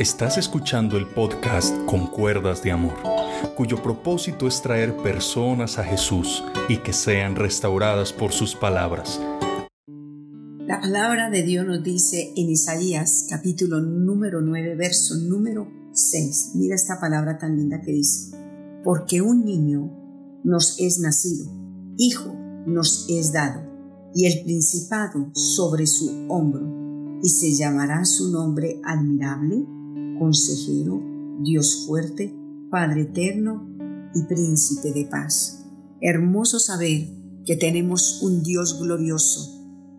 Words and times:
Estás 0.00 0.38
escuchando 0.38 0.96
el 0.96 1.06
podcast 1.06 1.76
Con 1.84 2.06
Cuerdas 2.06 2.62
de 2.62 2.72
Amor, 2.72 2.94
cuyo 3.54 3.82
propósito 3.82 4.48
es 4.48 4.62
traer 4.62 4.96
personas 4.96 5.78
a 5.78 5.84
Jesús 5.84 6.42
y 6.70 6.78
que 6.78 6.94
sean 6.94 7.36
restauradas 7.36 8.10
por 8.10 8.32
sus 8.32 8.56
palabras. 8.56 9.20
La 10.66 10.80
palabra 10.80 11.28
de 11.28 11.42
Dios 11.42 11.66
nos 11.66 11.82
dice 11.82 12.32
en 12.34 12.48
Isaías 12.48 13.26
capítulo 13.28 13.82
número 13.82 14.40
9, 14.40 14.74
verso 14.74 15.16
número 15.16 15.68
6. 15.92 16.52
Mira 16.54 16.76
esta 16.76 16.98
palabra 16.98 17.36
tan 17.36 17.58
linda 17.58 17.82
que 17.82 17.92
dice, 17.92 18.34
porque 18.82 19.20
un 19.20 19.44
niño 19.44 20.40
nos 20.44 20.80
es 20.80 20.98
nacido, 20.98 21.44
hijo 21.98 22.34
nos 22.64 23.04
es 23.10 23.34
dado, 23.34 23.68
y 24.14 24.24
el 24.24 24.44
principado 24.44 25.30
sobre 25.34 25.86
su 25.86 26.24
hombro, 26.30 27.20
y 27.22 27.28
se 27.28 27.52
llamará 27.54 28.06
su 28.06 28.32
nombre 28.32 28.80
admirable 28.82 29.66
consejero, 30.20 31.02
Dios 31.42 31.86
fuerte, 31.86 32.36
Padre 32.70 33.02
eterno 33.02 33.66
y 34.14 34.22
príncipe 34.24 34.92
de 34.92 35.06
paz. 35.06 35.64
Hermoso 36.02 36.60
saber 36.60 37.08
que 37.46 37.56
tenemos 37.56 38.22
un 38.22 38.42
Dios 38.42 38.78
glorioso, 38.78 39.50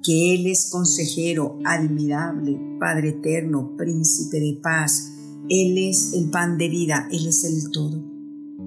que 0.04 0.36
Él 0.36 0.46
es 0.46 0.70
consejero, 0.72 1.58
admirable, 1.66 2.58
Padre 2.80 3.10
eterno, 3.10 3.76
príncipe 3.76 4.40
de 4.40 4.60
paz. 4.62 5.12
Él 5.50 5.78
es 5.78 6.14
el 6.14 6.30
pan 6.30 6.58
de 6.58 6.70
vida, 6.70 7.10
Él 7.12 7.28
es 7.28 7.44
el 7.44 7.72
todo. 7.72 8.02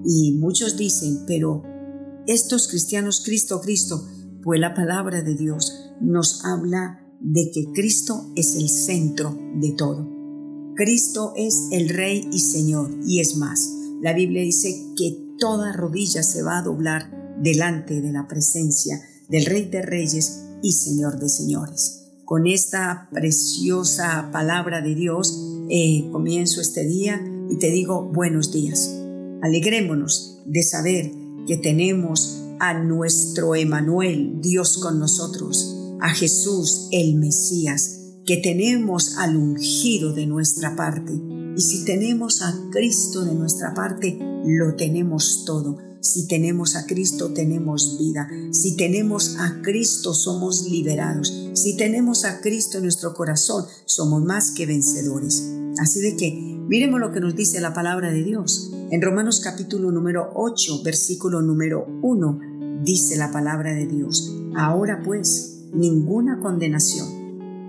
Y 0.05 0.37
muchos 0.37 0.75
dicen, 0.75 1.23
pero 1.25 1.63
estos 2.27 2.67
cristianos, 2.67 3.23
Cristo, 3.25 3.61
Cristo, 3.61 4.05
pues 4.43 4.59
la 4.59 4.73
palabra 4.73 5.21
de 5.21 5.35
Dios 5.35 5.93
nos 6.01 6.43
habla 6.43 6.99
de 7.21 7.49
que 7.51 7.71
Cristo 7.73 8.31
es 8.35 8.55
el 8.57 8.67
centro 8.69 9.35
de 9.55 9.71
todo. 9.71 10.14
Cristo 10.75 11.31
es 11.37 11.69
el 11.71 11.87
Rey 11.87 12.27
y 12.33 12.39
Señor, 12.39 12.91
y 13.07 13.21
es 13.21 13.37
más, 13.37 13.71
la 14.01 14.11
Biblia 14.11 14.41
dice 14.41 14.75
que 14.97 15.17
toda 15.39 15.71
rodilla 15.71 16.21
se 16.21 16.43
va 16.43 16.57
a 16.57 16.63
doblar 16.63 17.37
delante 17.41 18.01
de 18.01 18.11
la 18.11 18.27
presencia 18.27 19.01
del 19.29 19.45
Rey 19.45 19.69
de 19.69 19.81
Reyes 19.81 20.41
y 20.61 20.73
Señor 20.73 21.17
de 21.17 21.29
Señores. 21.29 22.11
Con 22.25 22.45
esta 22.45 23.07
preciosa 23.13 24.29
palabra 24.33 24.81
de 24.81 24.95
Dios 24.95 25.39
eh, 25.69 26.09
comienzo 26.11 26.59
este 26.59 26.85
día 26.85 27.21
y 27.49 27.57
te 27.57 27.69
digo 27.69 28.11
buenos 28.11 28.51
días. 28.51 28.93
Alegrémonos 29.43 30.41
de 30.45 30.61
saber 30.61 31.09
que 31.47 31.55
tenemos 31.55 32.41
a 32.59 32.73
nuestro 32.73 33.55
Emanuel, 33.55 34.41
Dios 34.41 34.77
con 34.79 34.99
nosotros, 34.99 35.73
a 36.01 36.09
Jesús 36.09 36.89
el 36.91 37.15
Mesías, 37.15 38.04
que 38.25 38.37
tenemos 38.37 39.17
al 39.17 39.37
ungido 39.37 40.13
de 40.13 40.25
nuestra 40.25 40.75
parte. 40.75 41.13
Y 41.55 41.61
si 41.61 41.85
tenemos 41.85 42.41
a 42.41 42.53
Cristo 42.71 43.23
de 43.23 43.35
nuestra 43.35 43.73
parte, 43.73 44.17
lo 44.45 44.75
tenemos 44.75 45.43
todo. 45.45 45.77
Si 46.01 46.27
tenemos 46.27 46.75
a 46.75 46.85
Cristo, 46.85 47.33
tenemos 47.33 47.97
vida. 47.99 48.27
Si 48.51 48.75
tenemos 48.75 49.37
a 49.39 49.61
Cristo, 49.61 50.13
somos 50.13 50.67
liberados. 50.69 51.49
Si 51.53 51.77
tenemos 51.77 52.25
a 52.25 52.41
Cristo 52.41 52.77
en 52.77 52.83
nuestro 52.83 53.13
corazón, 53.13 53.65
somos 53.85 54.23
más 54.23 54.51
que 54.51 54.65
vencedores. 54.65 55.51
Así 55.79 55.99
de 55.99 56.15
que, 56.15 56.31
miremos 56.67 56.99
lo 56.99 57.11
que 57.11 57.21
nos 57.21 57.35
dice 57.35 57.61
la 57.61 57.73
palabra 57.73 58.11
de 58.11 58.23
Dios. 58.23 58.71
En 58.91 59.01
Romanos 59.01 59.39
capítulo 59.39 59.91
número 59.91 60.31
8, 60.35 60.83
versículo 60.83 61.41
número 61.41 61.87
1, 62.01 62.81
dice 62.83 63.17
la 63.17 63.31
palabra 63.31 63.73
de 63.73 63.87
Dios. 63.87 64.31
Ahora 64.55 65.01
pues, 65.03 65.63
ninguna 65.73 66.39
condenación 66.39 67.25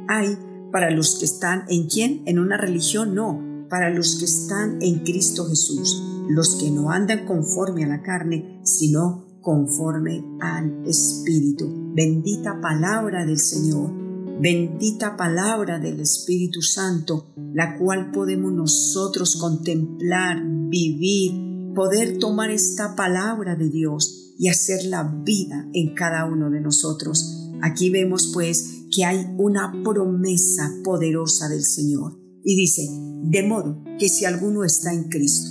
hay 0.09 0.39
para 0.77 0.91
los 0.91 1.15
que 1.15 1.25
están 1.25 1.65
en 1.71 1.89
quién? 1.89 2.23
En 2.27 2.39
una 2.39 2.59
religión, 2.59 3.15
no, 3.15 3.67
para 3.71 3.89
los 3.89 4.17
que 4.17 4.27
están 4.27 4.77
en 4.83 4.99
Cristo 4.99 5.47
Jesús, 5.49 6.03
los 6.28 6.56
que 6.56 6.71
no 6.71 6.91
andan 6.91 7.25
conforme 7.25 7.84
a 7.84 7.89
la 7.89 8.03
carne, 8.03 8.61
sino 8.62 9.25
conforme 9.41 10.23
al 10.39 10.87
Espíritu. 10.87 11.67
Bendita 11.95 12.61
palabra 12.61 13.25
del 13.25 13.39
Señor, 13.39 13.91
bendita 14.39 15.17
palabra 15.17 15.78
del 15.78 15.99
Espíritu 15.99 16.61
Santo, 16.61 17.33
la 17.55 17.79
cual 17.79 18.11
podemos 18.11 18.53
nosotros 18.53 19.37
contemplar, 19.37 20.43
vivir, 20.45 21.73
poder 21.75 22.19
tomar 22.19 22.50
esta 22.50 22.95
palabra 22.95 23.56
de 23.56 23.71
Dios 23.71 24.34
y 24.39 24.49
hacerla 24.49 25.05
vida 25.25 25.71
en 25.73 25.95
cada 25.95 26.27
uno 26.27 26.50
de 26.50 26.61
nosotros. 26.61 27.49
Aquí 27.62 27.89
vemos 27.89 28.31
pues 28.34 28.86
que 28.91 29.05
hay 29.05 29.27
una 29.39 29.73
promesa 29.85 30.73
poderosa 30.85 31.49
del 31.49 31.65
Señor. 31.65 32.19
Y 32.45 32.57
dice, 32.57 32.89
de 33.25 33.43
modo 33.43 33.83
que 33.99 34.09
si 34.09 34.25
alguno 34.25 34.65
está 34.65 34.93
en 34.93 35.05
Cristo, 35.09 35.51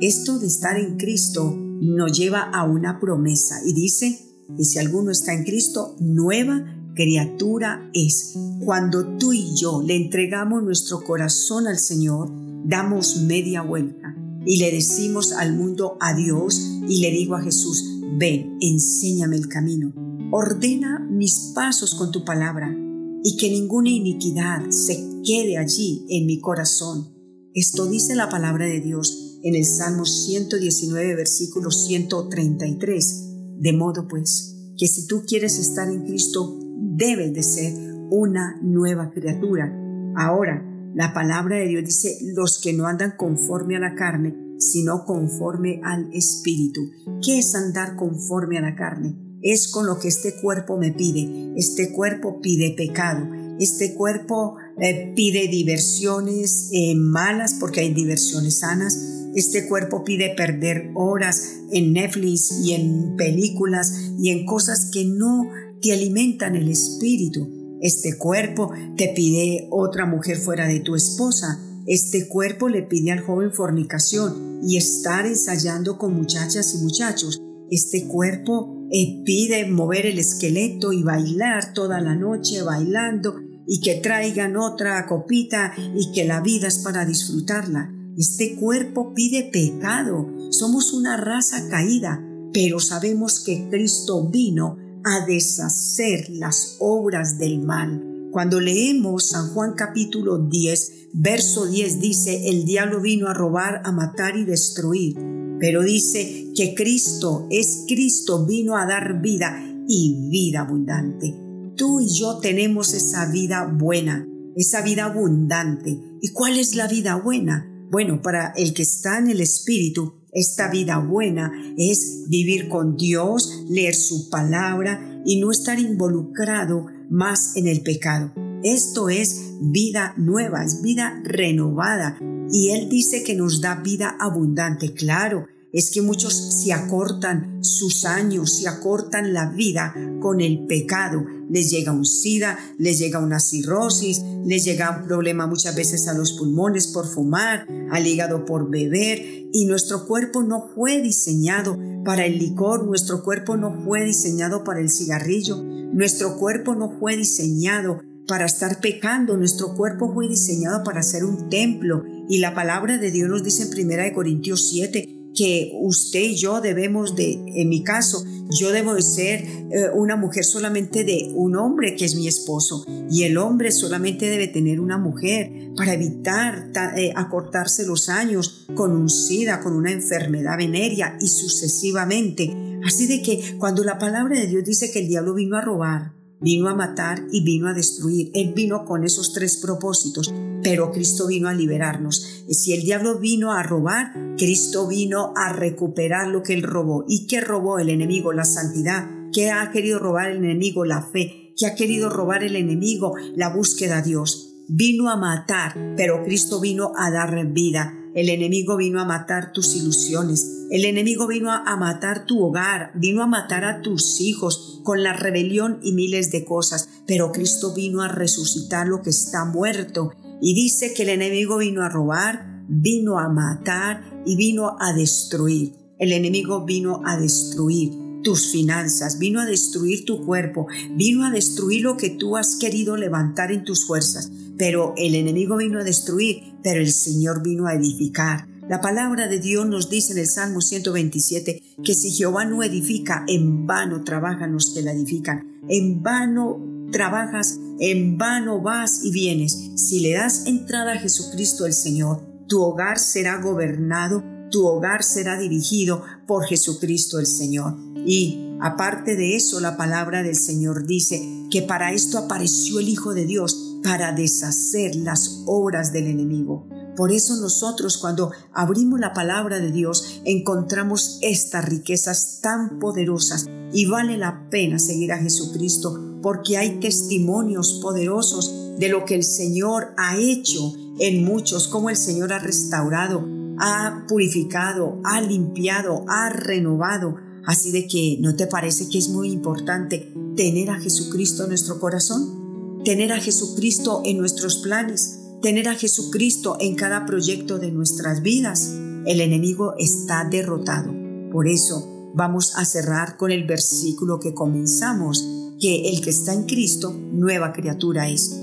esto 0.00 0.38
de 0.38 0.46
estar 0.46 0.78
en 0.78 0.96
Cristo 0.96 1.54
nos 1.54 2.16
lleva 2.16 2.40
a 2.40 2.64
una 2.64 3.00
promesa 3.00 3.60
y 3.66 3.72
dice 3.72 4.18
que 4.56 4.64
si 4.64 4.78
alguno 4.78 5.10
está 5.10 5.32
en 5.32 5.44
Cristo, 5.44 5.96
nueva 6.00 6.64
criatura 6.94 7.90
es. 7.92 8.34
Cuando 8.64 9.16
tú 9.16 9.32
y 9.32 9.54
yo 9.56 9.82
le 9.82 9.96
entregamos 9.96 10.62
nuestro 10.62 11.02
corazón 11.02 11.66
al 11.66 11.78
Señor, 11.78 12.30
damos 12.64 13.22
media 13.22 13.62
vuelta 13.62 14.14
y 14.44 14.58
le 14.58 14.70
decimos 14.72 15.32
al 15.32 15.54
mundo 15.54 15.96
adiós 16.00 16.60
y 16.88 17.00
le 17.00 17.10
digo 17.10 17.34
a 17.34 17.42
Jesús, 17.42 17.84
ven, 18.18 18.58
enséñame 18.60 19.36
el 19.36 19.48
camino 19.48 20.01
Ordena 20.34 20.98
mis 21.10 21.52
pasos 21.54 21.94
con 21.94 22.10
tu 22.10 22.24
palabra 22.24 22.74
y 23.22 23.36
que 23.36 23.50
ninguna 23.50 23.90
iniquidad 23.90 24.70
se 24.70 24.94
quede 25.22 25.58
allí 25.58 26.06
en 26.08 26.24
mi 26.24 26.40
corazón. 26.40 27.12
Esto 27.52 27.84
dice 27.84 28.14
la 28.14 28.30
palabra 28.30 28.64
de 28.64 28.80
Dios 28.80 29.38
en 29.42 29.54
el 29.54 29.66
Salmo 29.66 30.06
119, 30.06 31.16
versículo 31.16 31.70
133. 31.70 33.24
De 33.58 33.74
modo 33.74 34.08
pues, 34.08 34.72
que 34.78 34.86
si 34.86 35.06
tú 35.06 35.24
quieres 35.26 35.58
estar 35.58 35.90
en 35.90 36.06
Cristo, 36.06 36.58
debes 36.96 37.34
de 37.34 37.42
ser 37.42 37.74
una 38.10 38.58
nueva 38.62 39.10
criatura. 39.10 39.70
Ahora, 40.16 40.66
la 40.94 41.12
palabra 41.12 41.56
de 41.56 41.68
Dios 41.68 41.84
dice, 41.84 42.16
los 42.34 42.58
que 42.58 42.72
no 42.72 42.86
andan 42.86 43.16
conforme 43.18 43.76
a 43.76 43.80
la 43.80 43.94
carne, 43.94 44.34
sino 44.56 45.04
conforme 45.04 45.82
al 45.84 46.08
Espíritu. 46.14 46.80
¿Qué 47.22 47.40
es 47.40 47.54
andar 47.54 47.96
conforme 47.96 48.56
a 48.56 48.62
la 48.62 48.74
carne? 48.74 49.31
Es 49.42 49.68
con 49.68 49.86
lo 49.86 49.98
que 49.98 50.08
este 50.08 50.34
cuerpo 50.40 50.76
me 50.76 50.92
pide. 50.92 51.52
Este 51.56 51.92
cuerpo 51.92 52.40
pide 52.40 52.74
pecado. 52.76 53.28
Este 53.58 53.94
cuerpo 53.94 54.56
eh, 54.80 55.12
pide 55.14 55.48
diversiones 55.48 56.70
eh, 56.72 56.94
malas 56.96 57.56
porque 57.60 57.80
hay 57.80 57.92
diversiones 57.92 58.60
sanas. 58.60 58.98
Este 59.34 59.66
cuerpo 59.66 60.04
pide 60.04 60.34
perder 60.36 60.90
horas 60.94 61.54
en 61.72 61.92
Netflix 61.92 62.60
y 62.62 62.74
en 62.74 63.16
películas 63.16 63.92
y 64.18 64.30
en 64.30 64.44
cosas 64.44 64.90
que 64.92 65.04
no 65.04 65.48
te 65.80 65.92
alimentan 65.92 66.56
el 66.56 66.68
espíritu. 66.68 67.78
Este 67.80 68.16
cuerpo 68.16 68.70
te 68.96 69.08
pide 69.08 69.66
otra 69.70 70.06
mujer 70.06 70.36
fuera 70.36 70.68
de 70.68 70.80
tu 70.80 70.94
esposa. 70.94 71.60
Este 71.86 72.28
cuerpo 72.28 72.68
le 72.68 72.82
pide 72.82 73.10
al 73.10 73.20
joven 73.20 73.52
fornicación 73.52 74.60
y 74.62 74.76
estar 74.76 75.26
ensayando 75.26 75.98
con 75.98 76.14
muchachas 76.14 76.74
y 76.74 76.84
muchachos. 76.84 77.40
Este 77.70 78.06
cuerpo 78.06 78.81
eh, 78.94 79.22
pide 79.24 79.70
mover 79.70 80.04
el 80.04 80.18
esqueleto 80.18 80.92
y 80.92 81.02
bailar 81.02 81.72
toda 81.72 81.98
la 82.02 82.14
noche 82.14 82.60
bailando 82.60 83.36
y 83.66 83.80
que 83.80 83.94
traigan 83.94 84.58
otra 84.58 85.06
copita 85.06 85.72
y 85.94 86.12
que 86.12 86.26
la 86.26 86.42
vida 86.42 86.68
es 86.68 86.80
para 86.80 87.06
disfrutarla. 87.06 87.90
Este 88.18 88.54
cuerpo 88.56 89.14
pide 89.14 89.44
pecado. 89.44 90.28
Somos 90.50 90.92
una 90.92 91.16
raza 91.16 91.70
caída, 91.70 92.22
pero 92.52 92.80
sabemos 92.80 93.40
que 93.40 93.66
Cristo 93.70 94.28
vino 94.28 94.76
a 95.04 95.24
deshacer 95.24 96.28
las 96.28 96.76
obras 96.78 97.38
del 97.38 97.60
mal. 97.62 98.28
Cuando 98.30 98.60
leemos 98.60 99.30
San 99.30 99.54
Juan 99.54 99.72
capítulo 99.74 100.36
10, 100.36 101.08
verso 101.14 101.64
10 101.64 101.98
dice, 101.98 102.50
el 102.50 102.66
diablo 102.66 103.00
vino 103.00 103.28
a 103.28 103.34
robar, 103.34 103.80
a 103.84 103.92
matar 103.92 104.36
y 104.36 104.44
destruir 104.44 105.41
pero 105.62 105.84
dice 105.84 106.48
que 106.56 106.74
Cristo 106.74 107.46
es 107.48 107.84
Cristo, 107.86 108.44
vino 108.44 108.76
a 108.76 108.84
dar 108.84 109.22
vida 109.22 109.64
y 109.86 110.28
vida 110.28 110.62
abundante. 110.62 111.36
Tú 111.76 112.00
y 112.00 112.08
yo 112.08 112.38
tenemos 112.38 112.92
esa 112.94 113.30
vida 113.30 113.72
buena, 113.72 114.26
esa 114.56 114.82
vida 114.82 115.04
abundante. 115.04 116.00
¿Y 116.20 116.32
cuál 116.32 116.58
es 116.58 116.74
la 116.74 116.88
vida 116.88 117.14
buena? 117.14 117.70
Bueno, 117.92 118.20
para 118.22 118.52
el 118.56 118.74
que 118.74 118.82
está 118.82 119.20
en 119.20 119.30
el 119.30 119.40
Espíritu, 119.40 120.14
esta 120.32 120.68
vida 120.68 120.98
buena 120.98 121.52
es 121.78 122.24
vivir 122.28 122.68
con 122.68 122.96
Dios, 122.96 123.62
leer 123.68 123.94
su 123.94 124.30
palabra 124.30 125.22
y 125.24 125.40
no 125.40 125.52
estar 125.52 125.78
involucrado 125.78 126.86
más 127.08 127.56
en 127.56 127.68
el 127.68 127.82
pecado. 127.82 128.32
Esto 128.64 129.10
es 129.10 129.52
vida 129.60 130.14
nueva, 130.16 130.64
es 130.64 130.82
vida 130.82 131.20
renovada. 131.24 132.18
Y 132.50 132.70
Él 132.70 132.88
dice 132.88 133.22
que 133.22 133.36
nos 133.36 133.60
da 133.60 133.76
vida 133.76 134.16
abundante. 134.20 134.92
Claro, 134.92 135.46
es 135.72 135.90
que 135.90 136.02
muchos 136.02 136.34
se 136.34 136.72
acortan 136.72 137.64
sus 137.64 138.04
años, 138.04 138.58
se 138.58 138.68
acortan 138.68 139.32
la 139.32 139.50
vida 139.50 139.94
con 140.20 140.40
el 140.40 140.66
pecado. 140.66 141.24
Les 141.48 141.70
llega 141.70 141.92
un 141.92 142.04
sida, 142.04 142.58
les 142.78 142.98
llega 142.98 143.18
una 143.18 143.40
cirrosis, 143.40 144.22
les 144.44 144.64
llega 144.64 144.98
un 144.98 145.06
problema 145.06 145.46
muchas 145.46 145.74
veces 145.74 146.08
a 146.08 146.14
los 146.14 146.34
pulmones 146.34 146.88
por 146.88 147.06
fumar, 147.06 147.66
al 147.90 148.06
hígado 148.06 148.44
por 148.44 148.70
beber 148.70 149.48
y 149.52 149.64
nuestro 149.64 150.06
cuerpo 150.06 150.42
no 150.42 150.68
fue 150.74 151.00
diseñado 151.00 151.78
para 152.04 152.26
el 152.26 152.38
licor, 152.38 152.84
nuestro 152.84 153.22
cuerpo 153.22 153.56
no 153.56 153.82
fue 153.84 154.04
diseñado 154.04 154.64
para 154.64 154.80
el 154.80 154.90
cigarrillo, 154.90 155.62
nuestro 155.62 156.36
cuerpo 156.36 156.74
no 156.74 156.98
fue 156.98 157.16
diseñado 157.16 158.00
para 158.26 158.44
estar 158.44 158.80
pecando, 158.80 159.36
nuestro 159.36 159.74
cuerpo 159.74 160.12
fue 160.12 160.28
diseñado 160.28 160.84
para 160.84 161.02
ser 161.02 161.24
un 161.24 161.48
templo 161.48 162.04
y 162.28 162.38
la 162.38 162.54
palabra 162.54 162.98
de 162.98 163.10
Dios 163.10 163.28
nos 163.28 163.42
dice 163.42 163.64
en 163.64 163.90
1 163.90 164.14
Corintios 164.14 164.68
7 164.68 165.21
que 165.34 165.72
usted 165.80 166.20
y 166.20 166.36
yo 166.36 166.60
debemos 166.60 167.16
de, 167.16 167.32
en 167.32 167.68
mi 167.68 167.82
caso, 167.82 168.24
yo 168.50 168.70
debo 168.70 168.94
de 168.94 169.02
ser 169.02 169.40
eh, 169.40 169.90
una 169.94 170.16
mujer 170.16 170.44
solamente 170.44 171.04
de 171.04 171.30
un 171.34 171.56
hombre 171.56 171.96
que 171.96 172.04
es 172.04 172.14
mi 172.14 172.28
esposo 172.28 172.84
y 173.10 173.22
el 173.24 173.38
hombre 173.38 173.72
solamente 173.72 174.28
debe 174.28 174.48
tener 174.48 174.80
una 174.80 174.98
mujer 174.98 175.72
para 175.76 175.94
evitar 175.94 176.70
eh, 176.96 177.12
acortarse 177.16 177.86
los 177.86 178.08
años 178.08 178.66
con 178.74 178.92
un 178.92 179.08
sida, 179.08 179.60
con 179.60 179.74
una 179.74 179.92
enfermedad 179.92 180.58
venérea 180.58 181.16
y 181.20 181.28
sucesivamente. 181.28 182.54
Así 182.84 183.06
de 183.06 183.22
que 183.22 183.56
cuando 183.58 183.84
la 183.84 183.98
palabra 183.98 184.38
de 184.38 184.46
Dios 184.46 184.64
dice 184.64 184.90
que 184.90 185.00
el 185.00 185.08
diablo 185.08 185.34
vino 185.34 185.56
a 185.56 185.60
robar, 185.60 186.12
vino 186.42 186.68
a 186.68 186.74
matar 186.74 187.24
y 187.30 187.44
vino 187.44 187.68
a 187.68 187.74
destruir. 187.74 188.30
Él 188.34 188.52
vino 188.54 188.84
con 188.84 189.04
esos 189.04 189.32
tres 189.32 189.56
propósitos, 189.58 190.34
pero 190.62 190.90
Cristo 190.90 191.26
vino 191.26 191.48
a 191.48 191.54
liberarnos. 191.54 192.44
Si 192.50 192.72
el 192.72 192.82
diablo 192.82 193.18
vino 193.18 193.52
a 193.52 193.62
robar, 193.62 194.12
Cristo 194.36 194.88
vino 194.88 195.32
a 195.36 195.52
recuperar 195.52 196.28
lo 196.28 196.42
que 196.42 196.54
él 196.54 196.62
robó. 196.62 197.04
¿Y 197.08 197.26
qué 197.26 197.40
robó 197.40 197.78
el 197.78 197.90
enemigo? 197.90 198.32
La 198.32 198.44
santidad. 198.44 199.08
¿Qué 199.32 199.50
ha 199.50 199.70
querido 199.70 199.98
robar 199.98 200.30
el 200.30 200.38
enemigo? 200.38 200.84
La 200.84 201.02
fe. 201.02 201.54
¿Qué 201.56 201.66
ha 201.66 201.74
querido 201.74 202.08
robar 202.08 202.42
el 202.42 202.56
enemigo? 202.56 203.14
La 203.36 203.54
búsqueda 203.54 203.98
a 203.98 204.02
Dios. 204.02 204.54
Vino 204.68 205.10
a 205.10 205.16
matar, 205.16 205.94
pero 205.96 206.24
Cristo 206.24 206.60
vino 206.60 206.92
a 206.96 207.10
dar 207.10 207.46
vida. 207.52 207.94
El 208.14 208.28
enemigo 208.28 208.76
vino 208.76 209.00
a 209.00 209.04
matar 209.04 209.52
tus 209.52 209.74
ilusiones. 209.74 210.66
El 210.70 210.84
enemigo 210.84 211.26
vino 211.26 211.50
a, 211.50 211.76
matar 211.76 212.26
tu 212.26 212.42
hogar, 212.42 212.92
vino 212.94 213.22
a 213.22 213.26
matar 213.26 213.64
a 213.64 213.82
tus 213.82 214.20
hijos 214.20 214.80
con 214.82 215.02
la 215.02 215.12
rebelión 215.12 215.78
y 215.82 215.92
miles 215.92 216.30
de 216.30 216.44
cosas. 216.44 216.88
Pero 217.06 217.32
Cristo 217.32 217.74
vino 217.74 218.02
a 218.02 218.08
resucitar 218.08 218.86
lo 218.86 219.02
que 219.02 219.10
está 219.10 219.44
muerto. 219.44 220.12
Y 220.40 220.54
dice 220.54 220.92
que 220.94 221.02
el 221.04 221.10
enemigo 221.10 221.58
vino 221.58 221.82
a 221.82 221.88
robar, 221.88 222.51
vino 222.68 223.18
a 223.18 223.28
matar 223.28 224.22
y 224.26 224.36
vino 224.36 224.76
a 224.80 224.92
destruir. 224.92 225.74
El 225.98 226.12
enemigo 226.12 226.64
vino 226.64 227.02
a 227.04 227.16
destruir 227.16 227.92
tus 228.22 228.50
finanzas, 228.50 229.18
vino 229.18 229.40
a 229.40 229.46
destruir 229.46 230.04
tu 230.04 230.24
cuerpo, 230.24 230.66
vino 230.94 231.24
a 231.24 231.30
destruir 231.30 231.82
lo 231.82 231.96
que 231.96 232.10
tú 232.10 232.36
has 232.36 232.56
querido 232.56 232.96
levantar 232.96 233.52
en 233.52 233.64
tus 233.64 233.86
fuerzas. 233.86 234.30
Pero 234.56 234.94
el 234.96 235.14
enemigo 235.14 235.56
vino 235.56 235.80
a 235.80 235.84
destruir, 235.84 236.54
pero 236.62 236.80
el 236.80 236.92
Señor 236.92 237.42
vino 237.42 237.66
a 237.66 237.74
edificar. 237.74 238.48
La 238.68 238.80
palabra 238.80 239.26
de 239.26 239.40
Dios 239.40 239.66
nos 239.66 239.90
dice 239.90 240.12
en 240.12 240.18
el 240.18 240.26
Salmo 240.28 240.60
127 240.60 241.62
que 241.84 241.94
si 241.94 242.10
Jehová 242.10 242.44
no 242.44 242.62
edifica, 242.62 243.24
en 243.26 243.66
vano 243.66 244.04
trabajan 244.04 244.52
los 244.52 244.70
que 244.72 244.82
la 244.82 244.92
edifican. 244.92 245.60
En 245.68 246.02
vano 246.02 246.88
trabajas, 246.92 247.58
en 247.80 248.18
vano 248.18 248.60
vas 248.60 249.04
y 249.04 249.10
vienes. 249.10 249.72
Si 249.74 250.00
le 250.00 250.12
das 250.12 250.46
entrada 250.46 250.92
a 250.92 250.98
Jesucristo 250.98 251.66
el 251.66 251.72
Señor, 251.72 252.31
tu 252.52 252.60
hogar 252.62 252.98
será 252.98 253.38
gobernado, 253.38 254.22
tu 254.50 254.66
hogar 254.66 255.02
será 255.02 255.38
dirigido 255.38 256.02
por 256.26 256.44
Jesucristo 256.44 257.18
el 257.18 257.24
Señor. 257.24 257.78
Y 258.04 258.58
aparte 258.60 259.16
de 259.16 259.36
eso, 259.36 259.58
la 259.58 259.78
palabra 259.78 260.22
del 260.22 260.36
Señor 260.36 260.86
dice 260.86 261.46
que 261.50 261.62
para 261.62 261.94
esto 261.94 262.18
apareció 262.18 262.78
el 262.78 262.90
Hijo 262.90 263.14
de 263.14 263.24
Dios 263.24 263.78
para 263.82 264.12
deshacer 264.12 264.96
las 264.96 265.44
obras 265.46 265.94
del 265.94 266.08
enemigo. 266.08 266.68
Por 266.94 267.10
eso 267.10 267.36
nosotros 267.36 267.96
cuando 267.96 268.32
abrimos 268.52 269.00
la 269.00 269.14
palabra 269.14 269.58
de 269.58 269.72
Dios 269.72 270.20
encontramos 270.26 271.20
estas 271.22 271.64
riquezas 271.64 272.40
tan 272.42 272.78
poderosas 272.78 273.46
y 273.72 273.86
vale 273.86 274.18
la 274.18 274.50
pena 274.50 274.78
seguir 274.78 275.12
a 275.12 275.16
Jesucristo 275.16 276.11
porque 276.22 276.56
hay 276.56 276.80
testimonios 276.80 277.80
poderosos 277.82 278.78
de 278.78 278.88
lo 278.88 279.04
que 279.04 279.14
el 279.14 279.24
Señor 279.24 279.94
ha 279.98 280.16
hecho 280.16 280.74
en 280.98 281.24
muchos, 281.24 281.68
como 281.68 281.90
el 281.90 281.96
Señor 281.96 282.32
ha 282.32 282.38
restaurado, 282.38 283.26
ha 283.58 284.04
purificado, 284.08 285.00
ha 285.04 285.20
limpiado, 285.20 286.04
ha 286.08 286.30
renovado. 286.30 287.16
Así 287.44 287.72
de 287.72 287.86
que, 287.86 288.18
¿no 288.20 288.36
te 288.36 288.46
parece 288.46 288.88
que 288.88 288.98
es 288.98 289.08
muy 289.08 289.30
importante 289.30 290.12
tener 290.36 290.70
a 290.70 290.80
Jesucristo 290.80 291.42
en 291.42 291.50
nuestro 291.50 291.80
corazón? 291.80 292.42
tener 292.84 293.12
a 293.12 293.20
Jesucristo 293.20 294.02
en 294.04 294.18
nuestros 294.18 294.56
planes, 294.56 295.20
tener 295.40 295.68
a 295.68 295.74
Jesucristo 295.74 296.56
en 296.60 296.74
cada 296.74 297.06
proyecto 297.06 297.58
de 297.58 297.70
nuestras 297.70 298.22
vidas. 298.22 298.70
El 299.06 299.20
enemigo 299.20 299.74
está 299.78 300.24
derrotado. 300.28 300.92
Por 301.30 301.48
eso 301.48 302.10
vamos 302.14 302.56
a 302.56 302.64
cerrar 302.64 303.16
con 303.16 303.30
el 303.30 303.44
versículo 303.44 304.20
que 304.20 304.34
comenzamos, 304.34 305.41
que 305.62 305.88
el 305.90 306.00
que 306.00 306.10
está 306.10 306.34
en 306.34 306.42
Cristo, 306.42 306.92
nueva 306.92 307.52
criatura 307.52 308.08
es. 308.08 308.36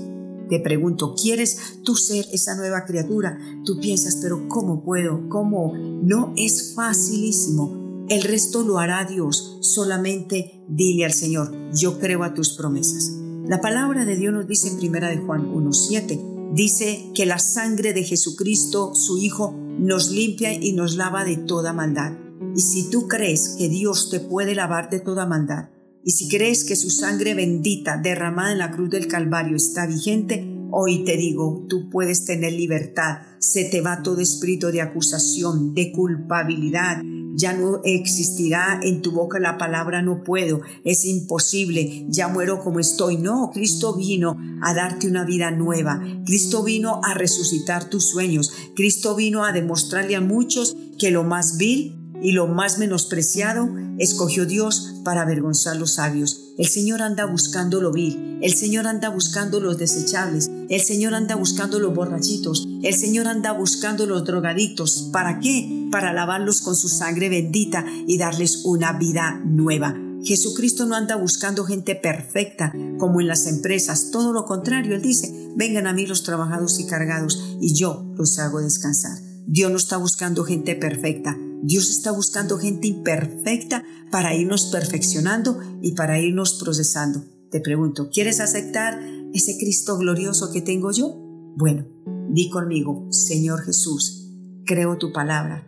Te 0.48 0.58
pregunto, 0.58 1.14
¿quieres 1.14 1.58
tú 1.84 1.94
ser 1.94 2.24
esa 2.32 2.56
nueva 2.56 2.86
criatura? 2.86 3.38
Tú 3.64 3.78
piensas, 3.78 4.16
pero 4.22 4.48
¿cómo 4.48 4.82
puedo? 4.82 5.28
¿Cómo? 5.28 5.74
No 5.76 6.32
es 6.38 6.72
facilísimo. 6.74 8.06
El 8.08 8.22
resto 8.22 8.62
lo 8.62 8.78
hará 8.78 9.04
Dios. 9.04 9.58
Solamente 9.60 10.64
dile 10.66 11.04
al 11.04 11.12
Señor, 11.12 11.52
yo 11.74 11.98
creo 12.00 12.24
a 12.24 12.32
tus 12.32 12.56
promesas. 12.56 13.12
La 13.46 13.60
palabra 13.60 14.06
de 14.06 14.16
Dios 14.16 14.32
nos 14.32 14.48
dice 14.48 14.68
en 14.68 14.78
primera 14.78 15.08
de 15.08 15.18
Juan 15.18 15.46
1.7, 15.52 16.54
dice 16.54 17.10
que 17.14 17.26
la 17.26 17.38
sangre 17.38 17.92
de 17.92 18.02
Jesucristo, 18.02 18.94
su 18.94 19.18
Hijo, 19.18 19.54
nos 19.78 20.10
limpia 20.10 20.54
y 20.54 20.72
nos 20.72 20.96
lava 20.96 21.24
de 21.24 21.36
toda 21.36 21.74
maldad. 21.74 22.12
Y 22.56 22.62
si 22.62 22.88
tú 22.88 23.08
crees 23.08 23.56
que 23.58 23.68
Dios 23.68 24.08
te 24.08 24.20
puede 24.20 24.54
lavar 24.54 24.88
de 24.88 25.00
toda 25.00 25.26
maldad, 25.26 25.68
y 26.04 26.12
si 26.12 26.28
crees 26.28 26.64
que 26.64 26.76
su 26.76 26.90
sangre 26.90 27.34
bendita 27.34 27.98
derramada 27.98 28.52
en 28.52 28.58
la 28.58 28.70
cruz 28.70 28.90
del 28.90 29.06
Calvario 29.06 29.56
está 29.56 29.86
vigente, 29.86 30.46
hoy 30.70 31.04
te 31.04 31.16
digo, 31.16 31.66
tú 31.68 31.90
puedes 31.90 32.24
tener 32.24 32.52
libertad. 32.52 33.18
Se 33.38 33.64
te 33.64 33.80
va 33.80 34.02
todo 34.02 34.20
espíritu 34.20 34.68
de 34.68 34.80
acusación, 34.80 35.74
de 35.74 35.92
culpabilidad, 35.92 37.02
ya 37.34 37.52
no 37.52 37.80
existirá 37.84 38.80
en 38.82 39.02
tu 39.02 39.12
boca 39.12 39.38
la 39.38 39.56
palabra 39.56 40.02
no 40.02 40.22
puedo, 40.22 40.60
es 40.84 41.04
imposible, 41.04 42.06
ya 42.08 42.28
muero 42.28 42.60
como 42.60 42.80
estoy. 42.80 43.16
No, 43.18 43.50
Cristo 43.52 43.96
vino 43.96 44.36
a 44.62 44.74
darte 44.74 45.06
una 45.06 45.24
vida 45.24 45.50
nueva. 45.50 46.02
Cristo 46.26 46.62
vino 46.64 47.00
a 47.04 47.14
resucitar 47.14 47.88
tus 47.88 48.10
sueños. 48.10 48.52
Cristo 48.74 49.14
vino 49.14 49.44
a 49.44 49.52
demostrarle 49.52 50.16
a 50.16 50.20
muchos 50.20 50.76
que 50.98 51.10
lo 51.10 51.24
más 51.24 51.56
vil 51.56 51.99
y 52.22 52.32
lo 52.32 52.46
más 52.46 52.78
menospreciado 52.78 53.68
escogió 53.98 54.46
Dios 54.46 54.94
para 55.04 55.22
avergonzar 55.22 55.76
los 55.76 55.94
sabios. 55.94 56.52
El 56.58 56.66
Señor 56.66 57.02
anda 57.02 57.24
buscando 57.26 57.80
lo 57.80 57.92
vil, 57.92 58.38
el 58.42 58.54
Señor 58.54 58.86
anda 58.86 59.08
buscando 59.08 59.60
los 59.60 59.78
desechables, 59.78 60.50
el 60.68 60.80
Señor 60.80 61.14
anda 61.14 61.36
buscando 61.36 61.78
los 61.78 61.94
borrachitos, 61.94 62.66
el 62.82 62.94
Señor 62.94 63.28
anda 63.28 63.52
buscando 63.52 64.06
los 64.06 64.24
drogaditos. 64.24 65.08
¿Para 65.12 65.40
qué? 65.40 65.88
Para 65.90 66.12
lavarlos 66.12 66.60
con 66.60 66.76
su 66.76 66.88
sangre 66.88 67.28
bendita 67.28 67.84
y 68.06 68.18
darles 68.18 68.62
una 68.64 68.92
vida 68.92 69.40
nueva. 69.44 69.96
Jesucristo 70.22 70.84
no 70.84 70.96
anda 70.96 71.16
buscando 71.16 71.64
gente 71.64 71.94
perfecta 71.94 72.72
como 72.98 73.20
en 73.20 73.28
las 73.28 73.46
empresas, 73.46 74.10
todo 74.10 74.32
lo 74.32 74.44
contrario, 74.44 74.94
Él 74.94 75.02
dice, 75.02 75.50
vengan 75.56 75.86
a 75.86 75.94
mí 75.94 76.06
los 76.06 76.22
trabajados 76.22 76.78
y 76.78 76.86
cargados 76.86 77.56
y 77.60 77.74
yo 77.74 78.04
los 78.16 78.38
hago 78.38 78.60
descansar. 78.60 79.18
Dios 79.46 79.70
no 79.70 79.78
está 79.78 79.96
buscando 79.96 80.44
gente 80.44 80.74
perfecta, 80.76 81.36
Dios 81.62 81.90
está 81.90 82.10
buscando 82.12 82.58
gente 82.58 82.88
imperfecta 82.88 83.84
para 84.10 84.34
irnos 84.34 84.66
perfeccionando 84.66 85.60
y 85.82 85.92
para 85.92 86.18
irnos 86.18 86.54
procesando. 86.54 87.22
Te 87.50 87.60
pregunto, 87.60 88.10
¿quieres 88.10 88.40
aceptar 88.40 89.00
ese 89.34 89.56
Cristo 89.58 89.98
glorioso 89.98 90.50
que 90.52 90.62
tengo 90.62 90.90
yo? 90.90 91.16
Bueno, 91.56 91.86
di 92.30 92.48
conmigo, 92.48 93.06
Señor 93.10 93.62
Jesús, 93.62 94.28
creo 94.64 94.96
tu 94.96 95.12
palabra. 95.12 95.66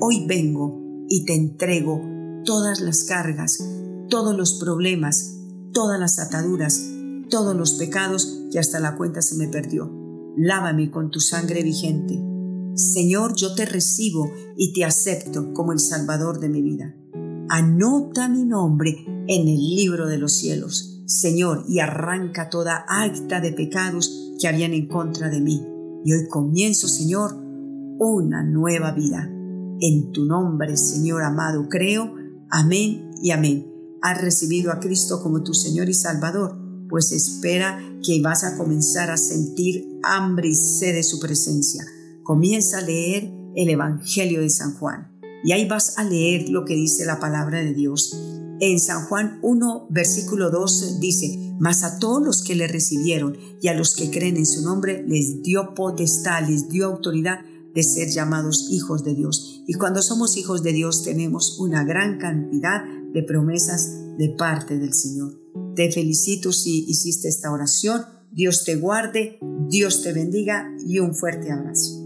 Hoy 0.00 0.26
vengo 0.26 0.80
y 1.08 1.24
te 1.24 1.34
entrego 1.34 2.00
todas 2.44 2.80
las 2.80 3.04
cargas, 3.04 3.58
todos 4.08 4.36
los 4.36 4.54
problemas, 4.54 5.38
todas 5.72 5.98
las 5.98 6.18
ataduras, 6.18 6.80
todos 7.30 7.56
los 7.56 7.72
pecados 7.72 8.42
que 8.52 8.58
hasta 8.58 8.78
la 8.78 8.96
cuenta 8.96 9.22
se 9.22 9.36
me 9.36 9.48
perdió. 9.48 9.90
Lávame 10.36 10.90
con 10.90 11.10
tu 11.10 11.20
sangre 11.20 11.62
vigente 11.62 12.31
Señor, 12.74 13.34
yo 13.36 13.54
te 13.54 13.66
recibo 13.66 14.32
y 14.56 14.72
te 14.72 14.84
acepto 14.84 15.52
como 15.52 15.72
el 15.72 15.78
Salvador 15.78 16.40
de 16.40 16.48
mi 16.48 16.62
vida. 16.62 16.94
Anota 17.48 18.28
mi 18.28 18.44
nombre 18.44 19.04
en 19.28 19.48
el 19.48 19.58
libro 19.58 20.08
de 20.08 20.16
los 20.16 20.32
cielos, 20.32 21.02
Señor, 21.06 21.64
y 21.68 21.80
arranca 21.80 22.48
toda 22.48 22.84
acta 22.88 23.40
de 23.40 23.52
pecados 23.52 24.34
que 24.40 24.48
habían 24.48 24.72
en 24.72 24.88
contra 24.88 25.28
de 25.28 25.40
mí. 25.40 25.66
Y 26.04 26.14
hoy 26.14 26.28
comienzo, 26.28 26.88
Señor, 26.88 27.36
una 27.98 28.42
nueva 28.42 28.92
vida. 28.92 29.28
En 29.80 30.12
tu 30.12 30.24
nombre, 30.24 30.76
Señor 30.76 31.22
amado, 31.22 31.68
creo. 31.68 32.14
Amén 32.50 33.10
y 33.22 33.32
amén. 33.32 33.66
Has 34.00 34.20
recibido 34.22 34.72
a 34.72 34.80
Cristo 34.80 35.22
como 35.22 35.42
tu 35.42 35.52
Señor 35.52 35.88
y 35.88 35.94
Salvador, 35.94 36.58
pues 36.88 37.12
espera 37.12 37.78
que 38.02 38.20
vas 38.22 38.44
a 38.44 38.56
comenzar 38.56 39.10
a 39.10 39.16
sentir 39.16 40.00
hambre 40.02 40.48
y 40.48 40.54
sed 40.54 40.94
de 40.94 41.02
su 41.02 41.20
presencia. 41.20 41.84
Comienza 42.22 42.78
a 42.78 42.82
leer 42.82 43.32
el 43.56 43.68
Evangelio 43.68 44.40
de 44.40 44.50
San 44.50 44.74
Juan 44.74 45.12
y 45.44 45.52
ahí 45.52 45.66
vas 45.66 45.98
a 45.98 46.04
leer 46.04 46.48
lo 46.50 46.64
que 46.64 46.74
dice 46.74 47.04
la 47.04 47.18
palabra 47.18 47.58
de 47.58 47.74
Dios. 47.74 48.16
En 48.60 48.78
San 48.78 49.06
Juan 49.06 49.40
1, 49.42 49.88
versículo 49.90 50.50
2 50.50 51.00
dice, 51.00 51.56
mas 51.58 51.82
a 51.82 51.98
todos 51.98 52.22
los 52.22 52.42
que 52.42 52.54
le 52.54 52.68
recibieron 52.68 53.36
y 53.60 53.68
a 53.68 53.74
los 53.74 53.96
que 53.96 54.10
creen 54.10 54.36
en 54.36 54.46
su 54.46 54.62
nombre 54.62 55.04
les 55.06 55.42
dio 55.42 55.74
potestad, 55.74 56.48
les 56.48 56.68
dio 56.68 56.86
autoridad 56.86 57.40
de 57.74 57.82
ser 57.82 58.08
llamados 58.08 58.68
hijos 58.70 59.02
de 59.02 59.14
Dios. 59.14 59.64
Y 59.66 59.74
cuando 59.74 60.00
somos 60.00 60.36
hijos 60.36 60.62
de 60.62 60.72
Dios 60.72 61.02
tenemos 61.02 61.58
una 61.58 61.82
gran 61.82 62.18
cantidad 62.18 62.84
de 63.12 63.22
promesas 63.24 63.96
de 64.16 64.28
parte 64.28 64.78
del 64.78 64.94
Señor. 64.94 65.40
Te 65.74 65.90
felicito 65.90 66.52
si 66.52 66.84
hiciste 66.86 67.28
esta 67.28 67.50
oración. 67.50 68.02
Dios 68.30 68.64
te 68.64 68.76
guarde, 68.76 69.38
Dios 69.68 70.02
te 70.02 70.12
bendiga 70.12 70.72
y 70.86 71.00
un 71.00 71.14
fuerte 71.14 71.50
abrazo. 71.50 72.01